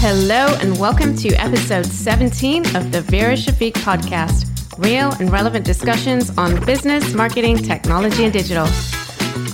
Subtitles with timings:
[0.00, 6.36] Hello, and welcome to episode 17 of the Vera Shafiq podcast real and relevant discussions
[6.36, 8.66] on business, marketing, technology, and digital.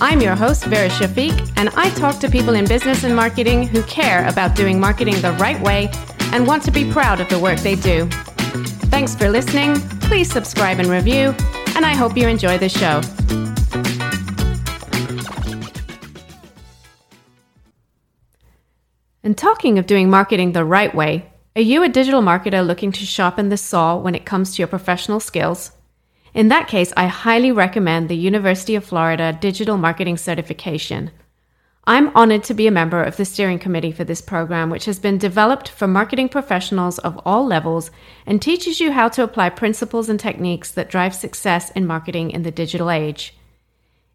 [0.01, 3.83] I'm your host, Vera Shafiq, and I talk to people in business and marketing who
[3.85, 5.91] care about doing marketing the right way
[6.33, 8.07] and want to be proud of the work they do.
[8.91, 9.77] Thanks for listening.
[10.01, 11.35] Please subscribe and review,
[11.81, 13.01] and I hope you enjoy the show.
[19.23, 23.07] And talking of doing marketing the right way, are you a digital marketer looking to
[23.07, 25.73] sharpen the saw when it comes to your professional skills?
[26.35, 31.11] In that case, I highly recommend the University of Florida Digital Marketing Certification.
[31.85, 34.99] I'm honored to be a member of the steering committee for this program, which has
[34.99, 37.91] been developed for marketing professionals of all levels
[38.27, 42.43] and teaches you how to apply principles and techniques that drive success in marketing in
[42.43, 43.35] the digital age.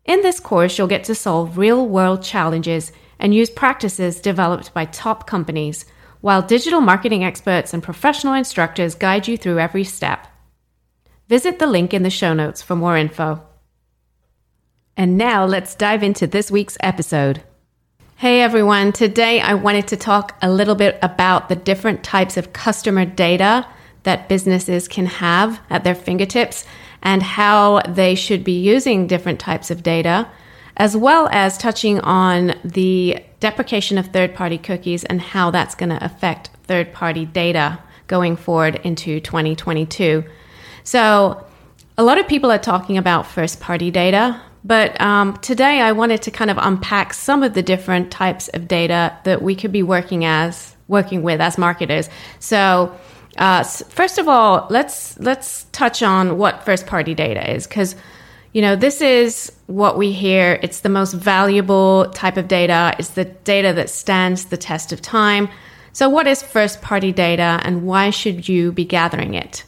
[0.05, 4.85] In this course, you'll get to solve real world challenges and use practices developed by
[4.85, 5.85] top companies,
[6.21, 10.27] while digital marketing experts and professional instructors guide you through every step.
[11.27, 13.41] Visit the link in the show notes for more info.
[14.95, 17.43] And now let's dive into this week's episode.
[18.17, 22.53] Hey everyone, today I wanted to talk a little bit about the different types of
[22.53, 23.67] customer data
[24.03, 26.63] that businesses can have at their fingertips
[27.01, 30.29] and how they should be using different types of data,
[30.77, 35.89] as well as touching on the deprecation of third party cookies and how that's going
[35.89, 37.77] to affect third party data
[38.07, 40.23] going forward into 2022.
[40.85, 41.45] So,
[41.97, 46.23] a lot of people are talking about first party data, but um, today I wanted
[46.23, 49.83] to kind of unpack some of the different types of data that we could be
[49.83, 52.09] working as working with as marketers.
[52.39, 52.95] So,
[53.37, 57.95] uh, first of all, let's let's touch on what first party data is because
[58.53, 60.59] you know this is what we hear.
[60.63, 62.95] It's the most valuable type of data.
[62.97, 65.49] It's the data that stands the test of time.
[65.93, 69.63] So, what is first party data, and why should you be gathering it?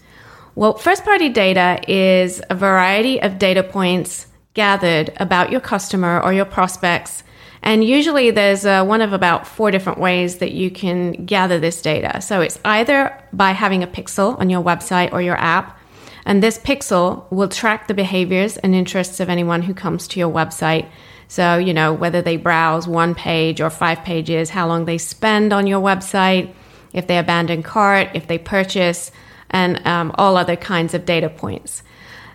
[0.55, 4.26] Well, first party data is a variety of data points
[4.57, 7.23] gathered about your customer or your prospects.
[7.61, 11.79] And usually there's uh, one of about four different ways that you can gather this
[11.79, 12.21] data.
[12.21, 12.97] So it's either
[13.31, 15.79] by having a pixel on your website or your app,
[16.25, 20.33] and this pixel will track the behaviors and interests of anyone who comes to your
[20.33, 20.87] website.
[21.27, 25.53] So, you know, whether they browse one page or five pages, how long they spend
[25.53, 26.51] on your website,
[26.93, 29.11] if they abandon cart, if they purchase,
[29.51, 31.83] and um, all other kinds of data points.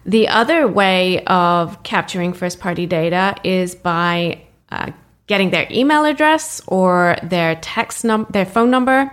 [0.04, 4.90] The other way of capturing first party data is by uh,
[5.26, 9.12] getting their email address or their text num- their phone number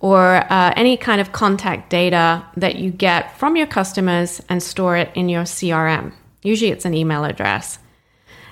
[0.00, 4.96] or uh, any kind of contact data that you get from your customers and store
[4.96, 6.12] it in your CRM.
[6.42, 7.78] Usually it's an email address.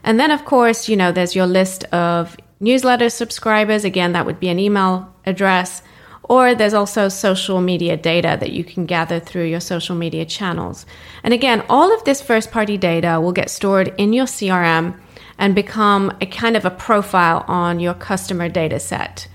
[0.03, 3.85] And then of course, you know, there's your list of newsletter subscribers.
[3.85, 5.83] Again, that would be an email address.
[6.27, 10.87] Or there's also social media data that you can gather through your social media channels.
[11.23, 14.99] And again, all of this first party data will get stored in your CRM
[15.39, 19.29] and become a kind of a profile on your customer data set.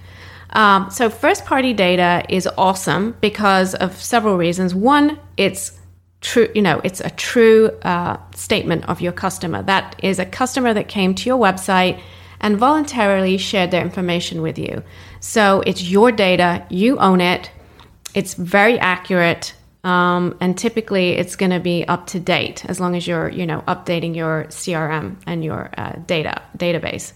[0.51, 4.73] Um, so, first party data is awesome because of several reasons.
[4.73, 5.79] One, it's
[6.21, 9.61] true, you know, it's a true uh, statement of your customer.
[9.61, 12.01] That is a customer that came to your website
[12.41, 14.83] and voluntarily shared their information with you.
[15.19, 17.51] So it's your data, you own it,
[18.13, 19.53] it's very accurate.
[19.83, 23.45] Um, and typically it's going to be up to date as long as you're you
[23.45, 27.13] know updating your crm and your uh, data database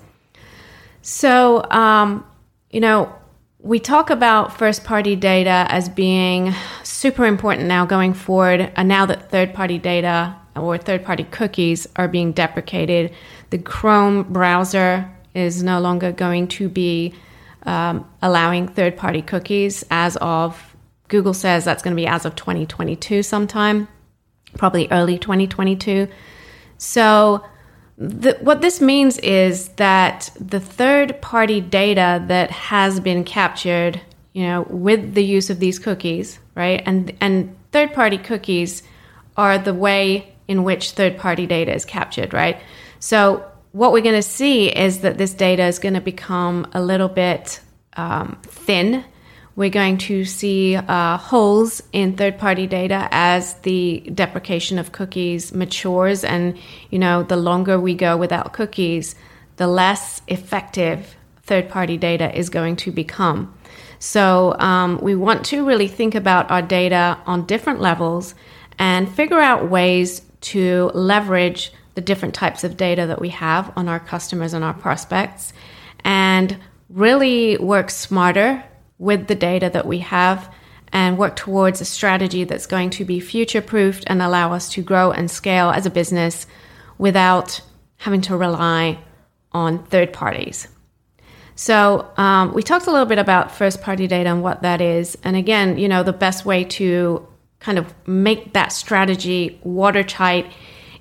[1.01, 2.25] so um,
[2.71, 3.13] you know
[3.59, 6.53] we talk about first party data as being
[6.83, 11.85] super important now going forward and now that third party data or third party cookies
[11.97, 13.13] are being deprecated
[13.49, 17.13] the chrome browser is no longer going to be
[17.65, 20.75] um, allowing third party cookies as of,
[21.07, 23.87] Google says that's going to be as of 2022 sometime,
[24.57, 26.07] probably early 2022.
[26.77, 27.43] So,
[27.97, 34.01] the, what this means is that the third party data that has been captured,
[34.33, 36.81] you know, with the use of these cookies, right?
[36.85, 38.81] And, and third party cookies
[39.37, 42.59] are the way in which third party data is captured, right?
[42.99, 46.81] So what we're going to see is that this data is going to become a
[46.81, 47.59] little bit
[47.97, 49.03] um, thin.
[49.55, 56.23] We're going to see uh, holes in third-party data as the deprecation of cookies matures,
[56.23, 56.57] and
[56.91, 59.15] you know, the longer we go without cookies,
[59.57, 63.55] the less effective third-party data is going to become.
[63.97, 68.35] So um, we want to really think about our data on different levels
[68.77, 73.87] and figure out ways to leverage the different types of data that we have on
[73.87, 75.53] our customers and our prospects
[76.03, 76.57] and
[76.89, 78.63] really work smarter
[78.97, 80.53] with the data that we have
[80.91, 84.81] and work towards a strategy that's going to be future proofed and allow us to
[84.81, 86.45] grow and scale as a business
[86.97, 87.61] without
[87.97, 88.99] having to rely
[89.51, 90.67] on third parties.
[91.55, 95.17] So, um, we talked a little bit about first party data and what that is.
[95.23, 97.27] And again, you know, the best way to
[97.59, 100.51] kind of make that strategy watertight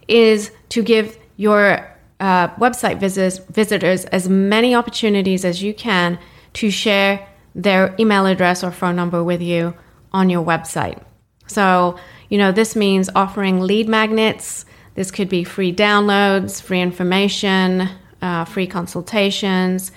[0.09, 1.87] is to give your
[2.19, 6.19] uh, website visitors, visitors as many opportunities as you can
[6.55, 9.75] to share their email address or phone number with you
[10.13, 10.99] on your website.
[11.47, 11.99] So,
[12.31, 14.65] you know, this means offering lead magnets.
[14.95, 17.91] This could be free downloads, free information,
[18.23, 19.93] uh, free consultations,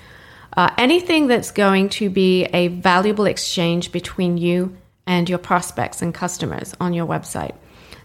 [0.58, 4.76] uh, anything that's going to be a valuable exchange between you
[5.08, 7.56] and your prospects and customers on your website.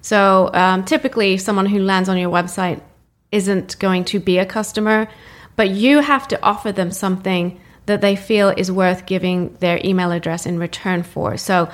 [0.03, 2.81] So, um, typically, someone who lands on your website
[3.31, 5.09] isn't going to be a customer,
[5.57, 10.11] but you have to offer them something that they feel is worth giving their email
[10.11, 11.37] address in return for.
[11.37, 11.69] So,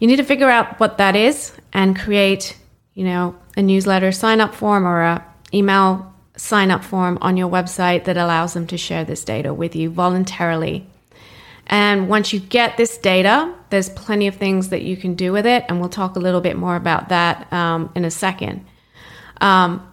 [0.00, 2.56] you need to figure out what that is and create,
[2.94, 5.24] you know, a newsletter sign up form or a
[5.54, 9.76] email sign up form on your website that allows them to share this data with
[9.76, 10.86] you voluntarily.
[11.66, 15.46] And once you get this data, there's plenty of things that you can do with
[15.46, 18.66] it, and we'll talk a little bit more about that um, in a second.
[19.40, 19.90] Um,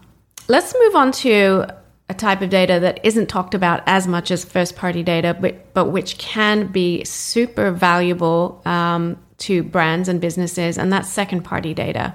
[0.50, 1.66] let's move on to
[2.10, 5.74] a type of data that isn't talked about as much as first party data, but,
[5.74, 11.74] but which can be super valuable um, to brands and businesses, and that's second party
[11.74, 12.14] data.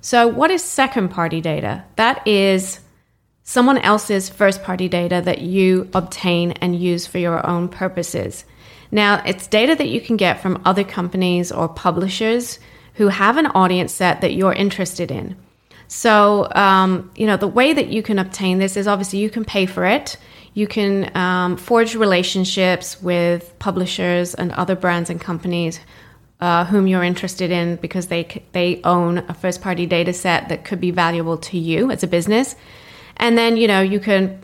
[0.00, 1.84] So, what is second party data?
[1.96, 2.78] That is
[3.42, 8.44] someone else's first party data that you obtain and use for your own purposes.
[8.90, 12.58] Now, it's data that you can get from other companies or publishers
[12.94, 15.36] who have an audience set that you're interested in.
[15.88, 19.44] So, um, you know, the way that you can obtain this is obviously you can
[19.44, 20.16] pay for it.
[20.54, 25.80] You can um, forge relationships with publishers and other brands and companies
[26.40, 30.64] uh, whom you're interested in because they they own a first party data set that
[30.64, 32.54] could be valuable to you as a business,
[33.16, 34.40] and then you know you can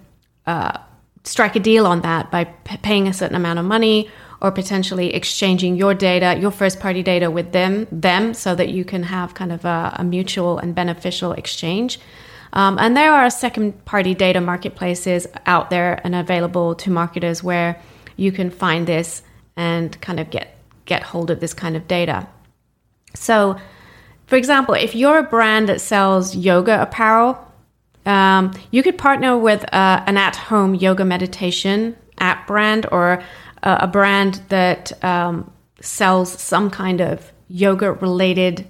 [0.47, 0.79] uh,
[1.23, 4.11] strike a deal on that by p- paying a certain amount of money
[4.45, 8.85] or potentially exchanging your data, your first party data with them, them, so that you
[8.85, 11.99] can have kind of a, a mutual and beneficial exchange.
[12.53, 17.81] Um, and there are second party data marketplaces out there and available to marketers where
[18.17, 19.23] you can find this
[19.57, 22.29] and kind of get get hold of this kind of data.
[23.15, 23.57] So,
[24.27, 27.39] for example, if you're a brand that sells yoga apparel,
[28.05, 33.23] um, you could partner with uh, an at home yoga meditation app brand or
[33.65, 35.51] a brand that um,
[35.81, 38.67] sells some kind of yoga related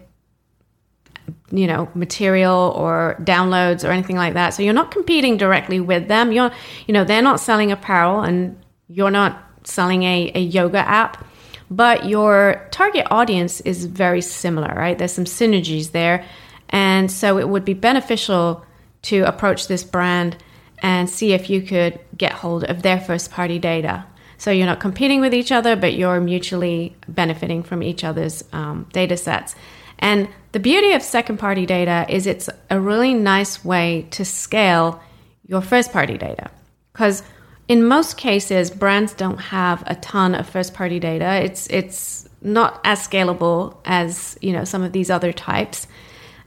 [1.50, 4.50] you know material or downloads or anything like that.
[4.50, 6.32] So you're not competing directly with them.
[6.32, 6.50] You're
[6.86, 8.58] you know they're not selling apparel and
[8.88, 11.24] you're not selling a, a yoga app
[11.70, 14.96] but your target audience is very similar right?
[14.98, 16.24] There's some synergies there.
[16.68, 18.64] And so it would be beneficial
[19.02, 20.36] to approach this brand
[20.82, 24.04] and see if you could get hold of their first party data
[24.44, 28.86] so you're not competing with each other, but you're mutually benefiting from each other's um,
[28.92, 29.54] data sets.
[29.98, 35.00] And the beauty of second party data is it's a really nice way to scale
[35.46, 36.50] your first party data.
[36.92, 37.22] Because
[37.68, 41.42] in most cases, brands don't have a ton of first party data.
[41.42, 45.86] It's, it's not as scalable as you know some of these other types.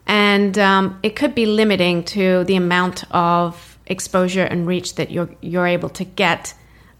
[0.05, 5.31] And um, it could be limiting to the amount of exposure and reach that you're,
[5.41, 6.53] you're able to get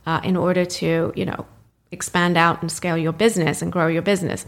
[0.08, 1.46] uh, in order to, you know,
[1.92, 4.46] expand out and scale your business and grow your business.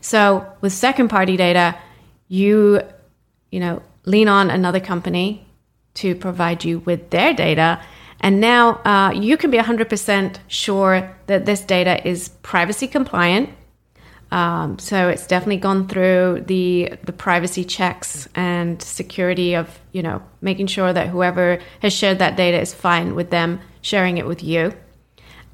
[0.00, 1.76] So with second party data,
[2.28, 2.80] you,
[3.50, 5.44] you know, lean on another company
[5.94, 7.82] to provide you with their data.
[8.20, 13.50] And now uh, you can be 100% sure that this data is privacy compliant.
[14.30, 20.22] Um, so it's definitely gone through the the privacy checks and security of you know
[20.40, 24.44] making sure that whoever has shared that data is fine with them sharing it with
[24.44, 24.72] you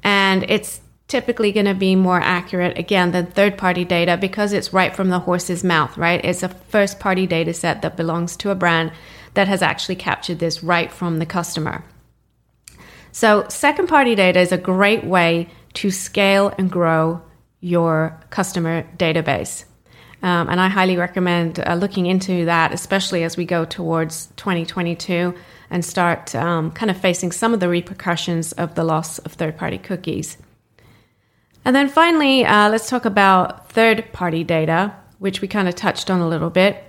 [0.03, 4.73] and it's typically going to be more accurate again than third party data because it's
[4.73, 6.23] right from the horse's mouth, right?
[6.23, 8.91] It's a first party data set that belongs to a brand
[9.33, 11.83] that has actually captured this right from the customer.
[13.11, 17.21] So, second party data is a great way to scale and grow
[17.61, 19.63] your customer database.
[20.21, 25.33] Um, and I highly recommend uh, looking into that, especially as we go towards 2022
[25.69, 29.57] and start um, kind of facing some of the repercussions of the loss of third
[29.57, 30.37] party cookies.
[31.65, 36.09] And then finally, uh, let's talk about third party data, which we kind of touched
[36.09, 36.83] on a little bit.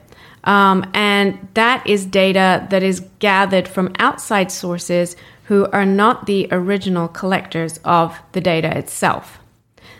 [0.45, 6.47] Um, and that is data that is gathered from outside sources who are not the
[6.51, 9.41] original collectors of the data itself.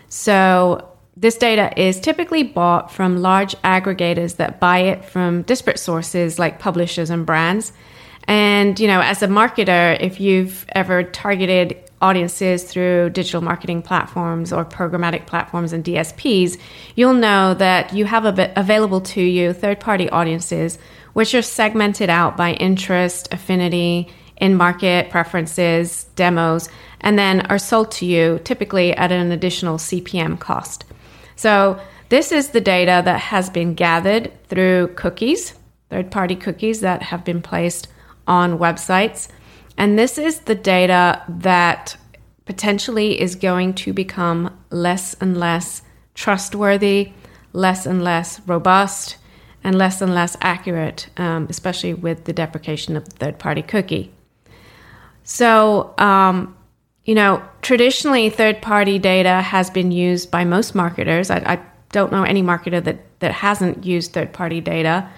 [0.07, 0.85] So,
[1.17, 6.59] this data is typically bought from large aggregators that buy it from disparate sources like
[6.59, 7.73] publishers and brands.
[8.29, 14.53] And, you know, as a marketer, if you've ever targeted audiences through digital marketing platforms
[14.53, 16.59] or programmatic platforms and DSPs,
[16.95, 20.77] you'll know that you have available to you third party audiences,
[21.13, 24.07] which are segmented out by interest, affinity,
[24.37, 26.69] in market preferences, demos,
[27.01, 30.85] and then are sold to you typically at an additional CPM cost.
[31.35, 35.55] So, this is the data that has been gathered through cookies,
[35.89, 37.87] third party cookies that have been placed
[38.29, 39.27] on websites.
[39.77, 41.97] And this is the data that
[42.45, 45.81] potentially is going to become less and less
[46.15, 47.11] trustworthy,
[47.53, 49.17] less and less robust,
[49.63, 54.11] and less and less accurate, um, especially with the deprecation of the third party cookie.
[55.23, 56.55] So, um,
[57.03, 61.29] you know, traditionally, third party data has been used by most marketers.
[61.29, 61.59] I, I
[61.91, 65.09] don't know any marketer that, that hasn't used third party data.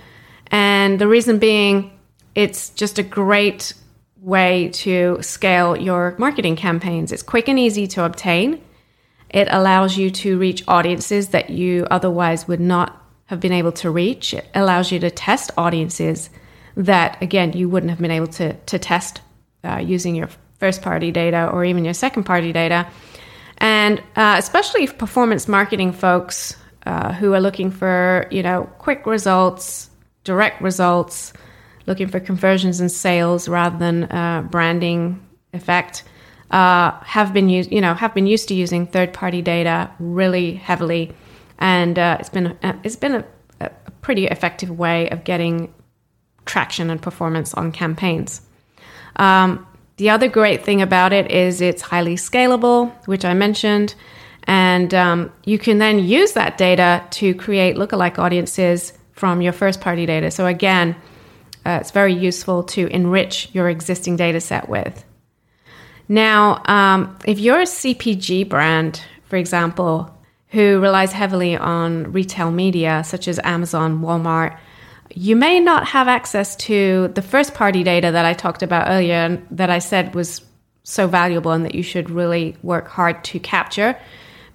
[0.48, 1.98] And the reason being,
[2.35, 3.73] it's just a great
[4.17, 7.11] way to scale your marketing campaigns.
[7.11, 8.61] It's quick and easy to obtain.
[9.29, 13.89] It allows you to reach audiences that you otherwise would not have been able to
[13.89, 14.33] reach.
[14.33, 16.29] It allows you to test audiences
[16.75, 19.21] that, again, you wouldn't have been able to, to test
[19.63, 22.88] uh, using your first party data or even your second party data.
[23.57, 29.89] And uh, especially performance marketing folks uh, who are looking for, you know, quick results,
[30.23, 31.33] direct results,
[31.88, 36.03] looking for conversions and sales rather than uh, branding effect,
[36.51, 41.13] uh, have been used, you know, have been used to using third-party data really heavily,
[41.59, 43.25] and uh, it's been uh, it's been a,
[43.61, 45.73] a, pretty effective way of getting
[46.45, 48.41] traction and performance on campaigns.
[49.15, 49.65] Um,
[49.97, 53.95] the other great thing about it is it's highly scalable, which I mentioned,
[54.43, 60.05] and um, you can then use that data to create lookalike audiences from your first-party
[60.05, 60.31] data.
[60.31, 60.95] So again
[61.65, 65.06] uh, it's very useful to enrich your existing data set with.
[66.08, 73.03] Now, um, if you're a CPG brand, for example, who relies heavily on retail media
[73.06, 74.58] such as Amazon, Walmart,
[75.13, 79.15] you may not have access to the first party data that I talked about earlier
[79.15, 80.41] and that I said was
[80.84, 83.98] so valuable and that you should really work hard to capture.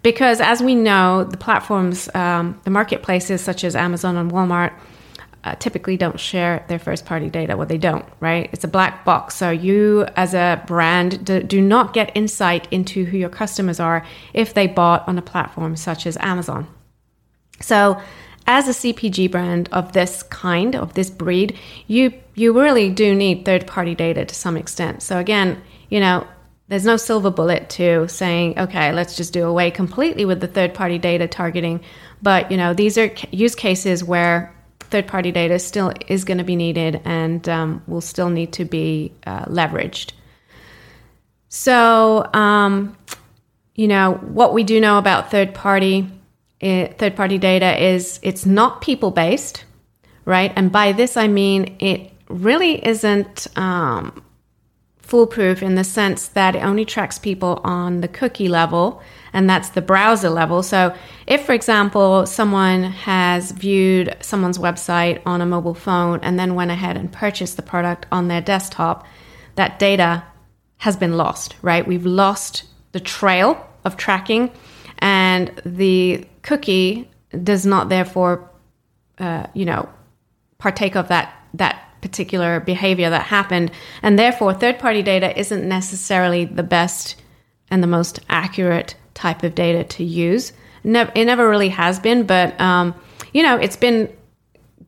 [0.03, 4.73] Because as we know, the platforms, um, the marketplaces such as Amazon and Walmart,
[5.47, 7.57] uh, typically don't share their first party data.
[7.57, 8.51] Well, they don't, right?
[8.53, 9.37] It's a black box.
[9.37, 14.05] So you, as a brand, do, do, not get insight into who your customers are
[14.35, 16.67] if they bought on a platform such as Amazon.
[17.61, 18.01] So,
[18.49, 23.45] as a CPG brand of this kind, of this breed, you you really do need
[23.45, 25.03] third party data to some extent.
[25.03, 26.27] So again, you know,
[26.69, 30.75] there's no silver bullet to saying, okay, let's just do away completely with the third
[30.75, 31.81] party data targeting.
[32.23, 34.56] But you know, these are use cases where
[34.91, 38.65] third party data still is going to be needed and um, will still need to
[38.65, 40.13] be uh, leveraged.
[41.49, 42.97] So, um,
[43.75, 46.11] you know, what we do know about third party
[46.61, 49.65] eh, third party data is it's not people based,
[50.25, 50.53] right?
[50.57, 54.23] And by this I mean it really isn't um,
[55.07, 59.01] foolproof in the sense that it only tracks people on the cookie level
[59.33, 60.63] and that's the browser level.
[60.63, 60.95] So,
[61.27, 66.71] if, for example, someone has viewed someone's website on a mobile phone and then went
[66.71, 69.07] ahead and purchased the product on their desktop,
[69.57, 70.25] that data
[70.79, 71.87] has been lost, right?
[71.87, 74.51] We've lost the trail of tracking,
[75.01, 77.11] and the cookie
[77.45, 78.51] does not therefore,
[79.19, 79.87] uh, you know,
[80.57, 83.71] partake of that that particular behavior that happened,
[84.03, 87.17] and therefore, third party data isn't necessarily the best
[87.71, 90.53] and the most accurate type of data to use.
[90.85, 92.95] It never really has been, but um,
[93.33, 94.15] you know, it's been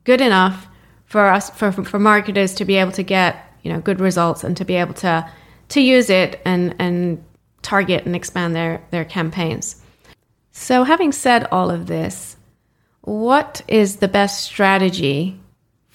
[0.04, 0.68] good enough
[1.06, 4.56] for us for for marketers to be able to get you know good results and
[4.56, 5.28] to be able to
[5.68, 7.24] to use it and and
[7.62, 9.82] target and expand their their campaigns.
[10.52, 12.36] So, having said all of this,
[13.02, 15.38] what is the best strategy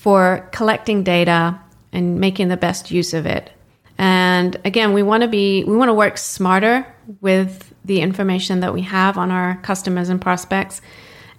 [0.03, 1.57] for collecting data
[1.93, 3.49] and making the best use of it?
[3.97, 6.85] And again, we want to be we want to work smarter
[7.21, 10.81] with the information that we have on our customers and prospects.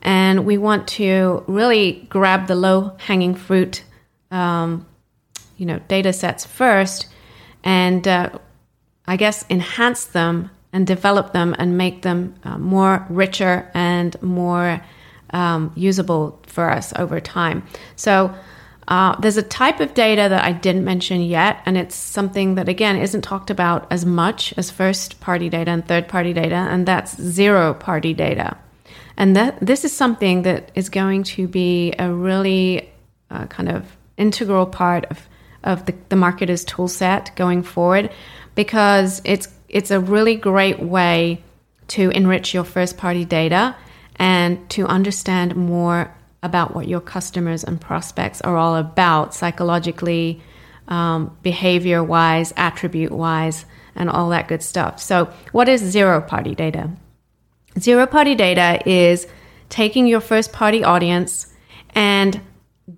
[0.01, 3.85] And we want to really grab the low hanging fruit,
[4.31, 4.87] um,
[5.59, 7.09] you know, data sets first
[7.65, 8.31] and uh,
[9.07, 14.83] I guess enhance them and develop them and make them uh, more richer and more
[15.31, 17.67] um, usable for us over time.
[17.97, 18.35] So
[18.87, 22.69] uh, there's a type of data that I didn't mention yet, and it's something that,
[22.69, 26.87] again, isn't talked about as much as first party data and third party data, and
[26.87, 28.57] that's zero party data.
[29.17, 32.91] And that this is something that is going to be a really
[33.31, 35.29] uh, kind of integral part of,
[35.63, 38.11] of the, the marketer's tool set going forward
[38.55, 41.43] because it's, it's a really great way
[41.89, 43.75] to enrich your first party data
[44.17, 46.15] and to understand more
[46.45, 50.41] about what your customers and prospects are all about psychologically,
[50.89, 53.65] um, behavior wise, attribute wise,
[53.97, 55.01] and all that good stuff.
[55.01, 56.91] So, what is zero party data?
[57.79, 59.27] Zero party data is
[59.69, 61.53] taking your first party audience
[61.95, 62.41] and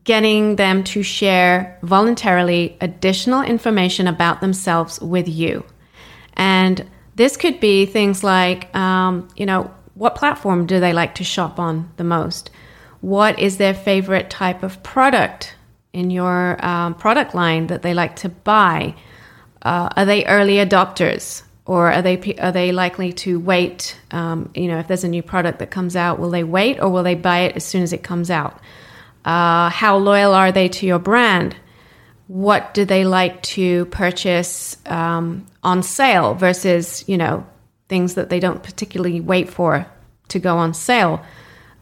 [0.04, 5.64] getting them to share voluntarily additional information about themselves with you.
[6.34, 6.84] And
[7.14, 11.58] this could be things like, um, you know, what platform do they like to shop
[11.58, 12.50] on the most?
[13.06, 15.54] What is their favorite type of product
[15.92, 18.96] in your um, product line that they like to buy.
[19.62, 23.96] Uh, are they early adopters, or are they are they likely to wait?
[24.10, 26.88] Um, you know, if there's a new product that comes out, will they wait or
[26.88, 28.58] will they buy it as soon as it comes out?
[29.24, 31.54] Uh, how loyal are they to your brand?
[32.26, 37.46] What do they like to purchase um, on sale versus you know
[37.88, 39.86] things that they don't particularly wait for
[40.30, 41.24] to go on sale?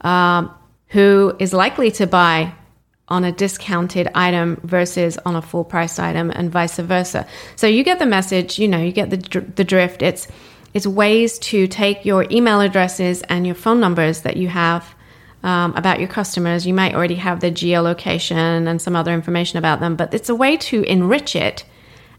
[0.02, 0.54] Um,
[0.94, 2.54] who is likely to buy
[3.08, 7.26] on a discounted item versus on a full price item and vice versa.
[7.56, 10.02] So you get the message, you know, you get the the drift.
[10.02, 10.28] It's
[10.72, 14.94] it's ways to take your email addresses and your phone numbers that you have
[15.42, 16.64] um, about your customers.
[16.64, 20.34] You might already have their geolocation and some other information about them, but it's a
[20.34, 21.64] way to enrich it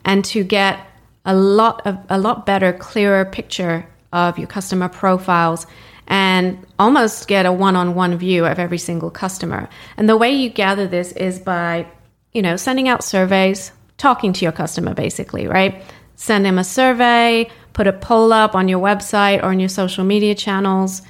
[0.03, 0.79] and to get
[1.23, 5.65] a lot of a lot better, clearer picture of your customer profiles
[6.07, 9.67] and almost get a one-on-one view of every single customer.
[9.97, 11.87] And the way you gather this is by,
[12.33, 15.81] you know, sending out surveys, talking to your customer basically, right?
[16.15, 20.03] Send them a survey, put a poll up on your website or on your social
[20.03, 21.01] media channels.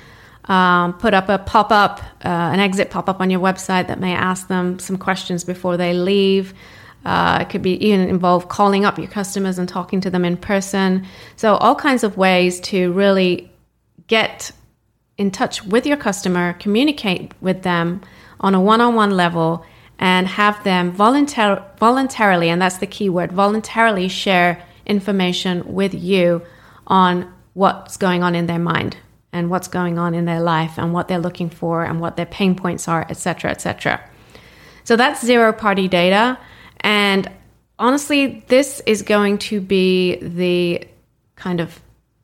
[0.46, 4.00] Um, put up a pop up, uh, an exit pop up on your website that
[4.00, 6.54] may ask them some questions before they leave.
[7.04, 10.38] Uh, it could be even involve calling up your customers and talking to them in
[10.38, 11.06] person.
[11.36, 13.52] So, all kinds of ways to really
[14.08, 14.52] get
[15.18, 18.02] in touch with your customer, communicate with them
[18.40, 19.66] on a one on one level,
[19.98, 26.42] and have them voluntar- voluntarily, and that's the key word, voluntarily share information with you
[26.88, 28.98] on what's going on in their mind
[29.32, 32.26] and what's going on in their life and what they're looking for and what their
[32.26, 34.02] pain points are, etc., etc.
[34.84, 36.38] So that's zero party data.
[36.82, 37.32] And
[37.80, 40.88] honestly, this is going to be the
[41.36, 41.82] kind of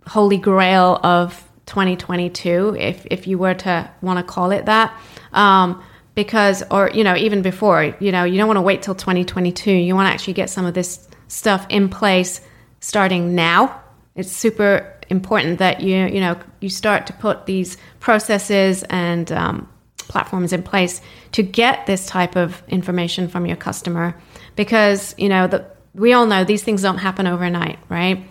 [0.07, 4.93] holy grail of 2022, if if you were to want to call it that.
[5.31, 5.81] Um,
[6.13, 9.71] because, or you know, even before, you know, you don't want to wait till 2022.
[9.71, 12.41] You want to actually get some of this stuff in place
[12.81, 13.81] starting now.
[14.15, 19.69] It's super important that you you know you start to put these processes and um,
[19.97, 24.15] platforms in place to get this type of information from your customer
[24.55, 28.25] because you know that we all know these things don't happen overnight right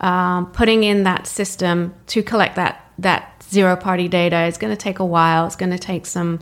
[0.00, 4.76] um, putting in that system to collect that that zero party data is going to
[4.76, 5.46] take a while.
[5.46, 6.40] It's going to take some,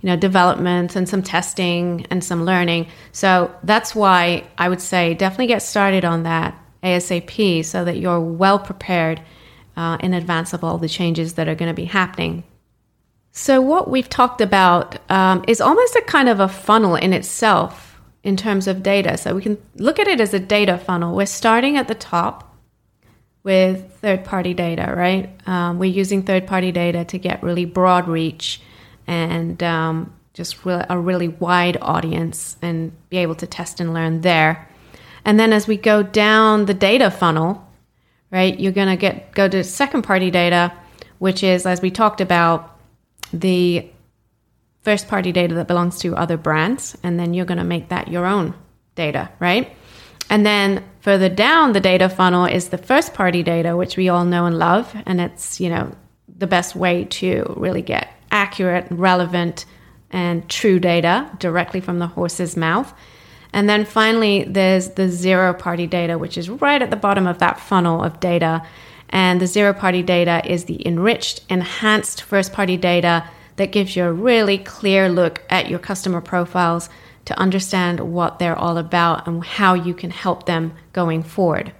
[0.00, 2.88] you know, development and some testing and some learning.
[3.12, 8.20] So that's why I would say definitely get started on that ASAP so that you're
[8.20, 9.20] well prepared
[9.76, 12.44] uh, in advance of all the changes that are going to be happening.
[13.30, 18.00] So, what we've talked about um, is almost a kind of a funnel in itself
[18.24, 19.16] in terms of data.
[19.16, 21.14] So, we can look at it as a data funnel.
[21.14, 22.47] We're starting at the top
[23.48, 25.30] with third party data, right?
[25.48, 28.60] Um, we're using third party data to get really broad reach
[29.06, 34.68] and um, just a really wide audience and be able to test and learn there.
[35.24, 37.66] And then as we go down the data funnel,
[38.30, 40.70] right, you're going to get go to second party data,
[41.18, 42.78] which is as we talked about
[43.32, 43.88] the
[44.82, 48.08] first party data that belongs to other brands, and then you're going to make that
[48.08, 48.52] your own
[48.94, 49.74] data, right?
[50.30, 54.24] And then further down the data funnel is the first party data, which we all
[54.24, 54.94] know and love.
[55.06, 55.92] And it's, you know,
[56.38, 59.64] the best way to really get accurate, relevant,
[60.10, 62.92] and true data directly from the horse's mouth.
[63.52, 67.38] And then finally, there's the zero party data, which is right at the bottom of
[67.38, 68.62] that funnel of data.
[69.10, 74.04] And the zero party data is the enriched, enhanced first party data that gives you
[74.04, 76.90] a really clear look at your customer profiles
[77.28, 81.72] to understand what they're all about and how you can help them going forward.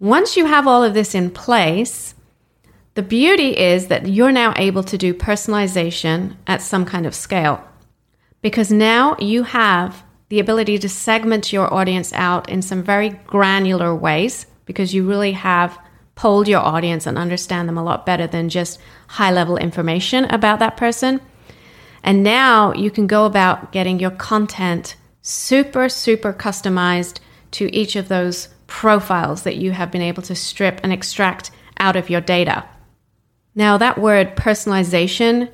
[0.00, 2.14] Once you have all of this in place,
[2.98, 7.62] The beauty is that you're now able to do personalization at some kind of scale
[8.42, 13.94] because now you have the ability to segment your audience out in some very granular
[13.94, 15.78] ways because you really have
[16.16, 20.58] polled your audience and understand them a lot better than just high level information about
[20.58, 21.20] that person.
[22.02, 27.20] And now you can go about getting your content super, super customized
[27.52, 31.96] to each of those profiles that you have been able to strip and extract out
[31.96, 32.64] of your data.
[33.54, 35.50] Now, that word personalization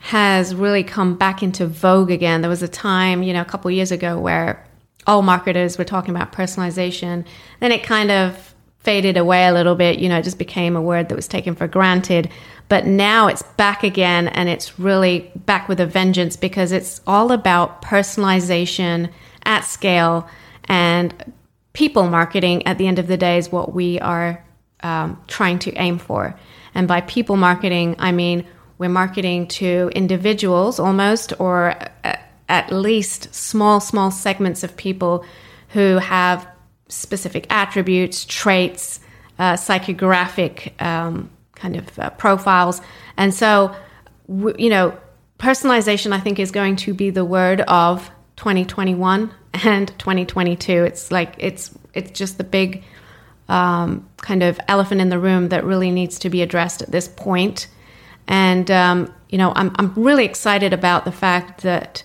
[0.00, 2.40] has really come back into vogue again.
[2.40, 4.64] There was a time, you know, a couple years ago where
[5.06, 7.24] all marketers were talking about personalization.
[7.60, 8.54] Then it kind of
[8.86, 9.98] faded away a little bit.
[9.98, 12.30] You know, it just became a word that was taken for granted.
[12.68, 17.32] But now it's back again and it's really back with a vengeance because it's all
[17.32, 19.10] about personalization
[19.44, 20.28] at scale
[20.68, 21.12] and
[21.72, 24.44] people marketing at the end of the day is what we are
[24.84, 26.38] um, trying to aim for.
[26.72, 28.46] And by people marketing, I mean
[28.78, 31.74] we're marketing to individuals almost, or
[32.48, 35.24] at least small, small segments of people
[35.70, 36.46] who have
[36.88, 39.00] specific attributes, traits,
[39.38, 42.80] uh, psychographic um, kind of uh, profiles.
[43.16, 43.74] And so,
[44.28, 44.96] w- you know,
[45.38, 49.30] personalization, I think, is going to be the word of 2021
[49.64, 50.84] and 2022.
[50.84, 52.84] It's like it's it's just the big
[53.48, 57.08] um, kind of elephant in the room that really needs to be addressed at this
[57.08, 57.68] point.
[58.28, 62.02] And um, you know, I'm I'm really excited about the fact that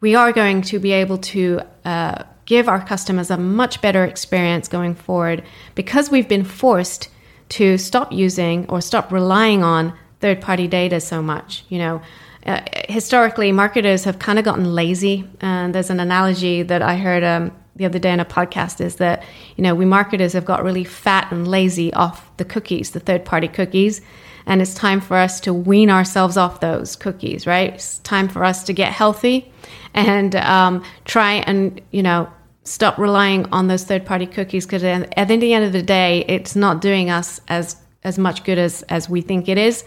[0.00, 4.68] we are going to be able to uh, give our customers a much better experience
[4.68, 5.42] going forward
[5.74, 7.08] because we've been forced
[7.50, 11.64] to stop using or stop relying on third party data so much.
[11.68, 12.02] You know,
[12.46, 15.28] uh, historically, marketers have kind of gotten lazy.
[15.40, 18.96] And there's an analogy that I heard um, the other day in a podcast is
[18.96, 19.24] that,
[19.56, 23.24] you know, we marketers have got really fat and lazy off the cookies, the third
[23.24, 24.00] party cookies.
[24.46, 27.74] And it's time for us to wean ourselves off those cookies, right?
[27.74, 29.50] It's time for us to get healthy
[29.94, 32.28] and um, try and, you know,
[32.64, 36.56] stop relying on those third party cookies because at the end of the day, it's
[36.56, 39.84] not doing us as, as much good as, as we think it is.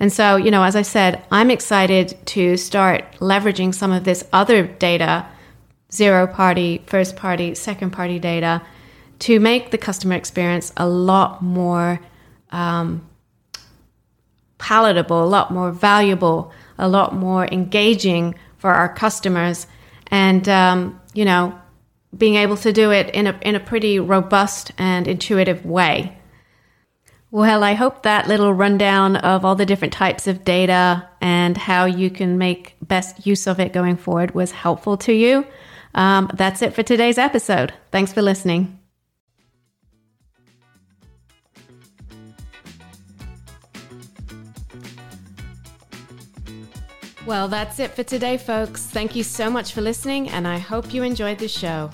[0.00, 4.26] And so, you know, as I said, I'm excited to start leveraging some of this
[4.32, 5.26] other data,
[5.92, 8.62] zero party, first party, second party data,
[9.20, 12.00] to make the customer experience a lot more
[12.50, 13.08] um,
[14.58, 19.66] palatable, a lot more valuable, a lot more engaging for our customers.
[20.06, 21.58] And, um, you know,
[22.16, 26.16] being able to do it in a, in a pretty robust and intuitive way.
[27.32, 31.86] Well, I hope that little rundown of all the different types of data and how
[31.86, 35.44] you can make best use of it going forward was helpful to you.
[35.94, 37.72] Um, that's it for today's episode.
[37.90, 38.81] Thanks for listening.
[47.32, 48.84] Well, that's it for today, folks.
[48.84, 51.90] Thank you so much for listening, and I hope you enjoyed the show.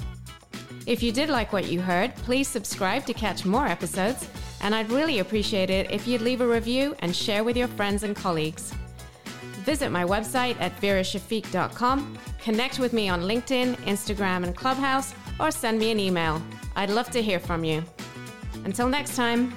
[0.85, 4.29] If you did like what you heard, please subscribe to catch more episodes
[4.62, 8.03] and I'd really appreciate it if you'd leave a review and share with your friends
[8.03, 8.74] and colleagues.
[9.62, 15.79] Visit my website at verashafiq.com, connect with me on LinkedIn, Instagram, and Clubhouse, or send
[15.79, 16.42] me an email.
[16.74, 17.85] I'd love to hear from you.
[18.64, 19.57] Until next time.